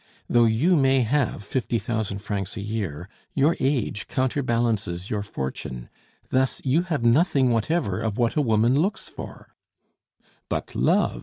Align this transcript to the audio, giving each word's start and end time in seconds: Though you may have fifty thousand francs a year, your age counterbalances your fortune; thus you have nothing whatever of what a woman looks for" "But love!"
Though 0.27 0.45
you 0.45 0.75
may 0.75 1.01
have 1.01 1.43
fifty 1.43 1.77
thousand 1.77 2.23
francs 2.23 2.57
a 2.57 2.61
year, 2.61 3.07
your 3.35 3.55
age 3.59 4.07
counterbalances 4.07 5.11
your 5.11 5.21
fortune; 5.21 5.89
thus 6.31 6.59
you 6.65 6.81
have 6.81 7.03
nothing 7.03 7.51
whatever 7.51 7.99
of 7.99 8.17
what 8.17 8.35
a 8.35 8.41
woman 8.41 8.79
looks 8.79 9.07
for" 9.09 9.53
"But 10.49 10.73
love!" 10.73 11.19